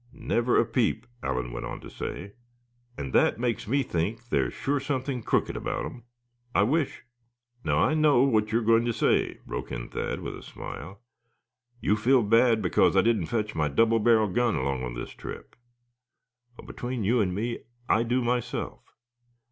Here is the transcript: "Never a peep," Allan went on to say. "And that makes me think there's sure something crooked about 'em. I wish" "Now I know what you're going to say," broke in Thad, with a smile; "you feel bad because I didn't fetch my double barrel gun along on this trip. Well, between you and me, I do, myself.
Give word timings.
"Never 0.13 0.59
a 0.59 0.65
peep," 0.65 1.05
Allan 1.21 1.51
went 1.51 1.67
on 1.67 1.79
to 1.81 1.89
say. 1.91 2.33
"And 2.97 3.13
that 3.13 3.39
makes 3.39 3.67
me 3.67 3.83
think 3.83 4.29
there's 4.29 4.51
sure 4.51 4.79
something 4.79 5.21
crooked 5.21 5.55
about 5.55 5.85
'em. 5.85 6.05
I 6.55 6.63
wish" 6.63 7.03
"Now 7.63 7.77
I 7.77 7.93
know 7.93 8.23
what 8.23 8.51
you're 8.51 8.63
going 8.63 8.83
to 8.85 8.93
say," 8.93 9.37
broke 9.45 9.71
in 9.71 9.89
Thad, 9.89 10.21
with 10.21 10.35
a 10.35 10.41
smile; 10.41 11.03
"you 11.81 11.95
feel 11.95 12.23
bad 12.23 12.63
because 12.63 12.97
I 12.97 13.03
didn't 13.03 13.27
fetch 13.27 13.53
my 13.53 13.67
double 13.67 13.99
barrel 13.99 14.29
gun 14.29 14.55
along 14.55 14.81
on 14.83 14.95
this 14.95 15.11
trip. 15.11 15.55
Well, 16.57 16.65
between 16.65 17.03
you 17.03 17.21
and 17.21 17.35
me, 17.35 17.59
I 17.87 18.01
do, 18.01 18.23
myself. 18.23 18.95